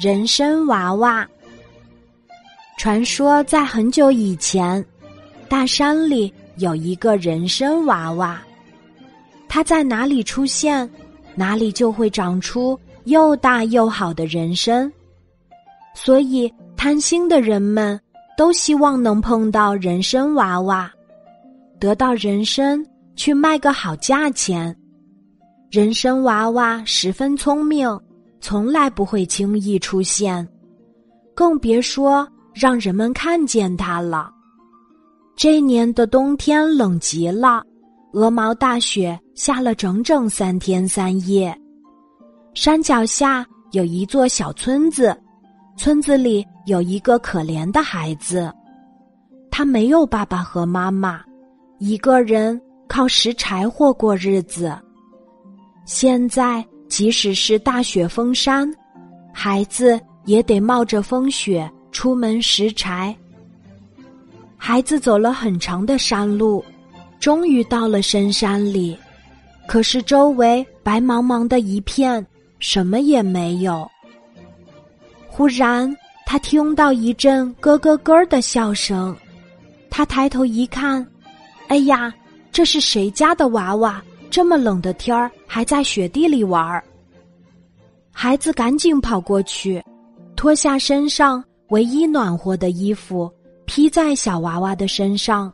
[0.00, 1.26] 人参娃娃。
[2.78, 4.84] 传说在很久以前，
[5.48, 8.40] 大山里有一个人参娃娃，
[9.48, 10.88] 它在哪里出现，
[11.34, 14.90] 哪里就会长出又大又好的人参。
[15.94, 18.00] 所以贪心的人们
[18.36, 20.88] 都希望能碰到人参娃娃，
[21.80, 22.80] 得到人参
[23.16, 24.72] 去卖个好价钱。
[25.72, 27.88] 人参娃娃十分聪明，
[28.40, 30.46] 从来不会轻易出现，
[31.34, 34.30] 更别说让人们看见它了。
[35.36, 37.62] 这年的冬天冷极了，
[38.12, 41.56] 鹅毛大雪下了整整三天三夜。
[42.54, 45.16] 山脚下有一座小村子，
[45.76, 48.52] 村子里有一个可怜的孩子，
[49.50, 51.20] 他没有爸爸和妈妈，
[51.78, 54.76] 一个人靠拾柴火过日子。
[55.84, 58.70] 现在，即使是大雪封山，
[59.32, 63.14] 孩子也得冒着风雪出门拾柴。
[64.56, 66.64] 孩子走了很长的山路，
[67.20, 68.96] 终于到了深山里，
[69.66, 72.26] 可是周围白茫茫的一片，
[72.58, 73.88] 什么也没有。
[75.28, 75.94] 忽然，
[76.26, 79.16] 他听到一阵咯咯咯的笑声，
[79.88, 81.06] 他抬头一看，
[81.68, 82.12] 哎呀，
[82.50, 84.02] 这是谁家的娃娃？
[84.30, 86.82] 这么冷的天儿，还在雪地里玩儿。
[88.12, 89.82] 孩子赶紧跑过去，
[90.36, 93.30] 脱下身上唯一暖和的衣服，
[93.64, 95.52] 披在小娃娃的身上。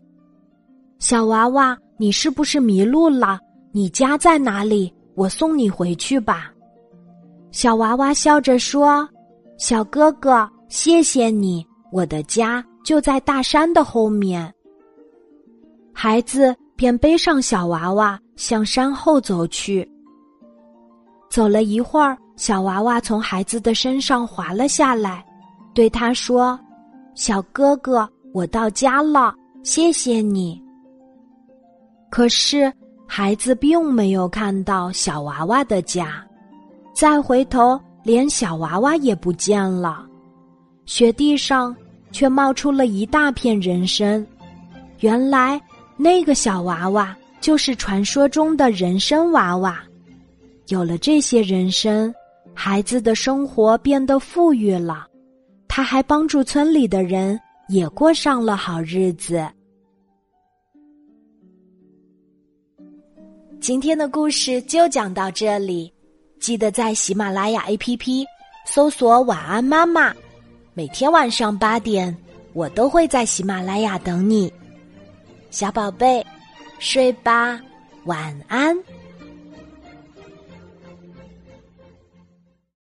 [0.99, 3.39] 小娃娃，你是不是迷路了？
[3.73, 4.93] 你家在哪里？
[5.15, 6.53] 我送你回去吧。
[7.51, 9.09] 小娃娃笑着说
[9.59, 14.53] ：“小哥哥，谢谢你，我的家就在大山的后面。”
[15.95, 18.19] 孩子便背上小娃娃。
[18.37, 19.89] 向山后走去。
[21.31, 25.25] 走了一会儿，小娃娃从孩子的身上滑了下来，
[25.73, 26.59] 对他说
[27.15, 30.61] ：“小哥哥，我到家了，谢谢你。”
[32.11, 32.73] 可是
[33.07, 36.25] 孩子并没有看到小娃娃的家，
[36.93, 40.05] 再回头，连小娃娃也不见了。
[40.87, 41.73] 雪地上
[42.11, 44.27] 却冒出了一大片人参，
[44.99, 45.61] 原来
[45.97, 47.17] 那个小娃娃。
[47.41, 49.79] 就是传说中的人参娃娃，
[50.69, 52.11] 有了这些人参，
[52.55, 55.07] 孩子的生活变得富裕了。
[55.69, 57.39] 他还帮助村里的人
[57.69, 59.47] 也过上了好日子。
[63.61, 65.93] 今天的故事就讲到这里，
[66.41, 68.25] 记得在喜马拉雅 APP
[68.65, 70.15] 搜索“晚安妈妈”，
[70.73, 72.17] 每天晚上八点，
[72.55, 74.51] 我都会在喜马拉雅等你，
[75.55, 76.27] 小宝贝。
[76.81, 77.61] 睡吧，
[78.07, 78.77] 晚安。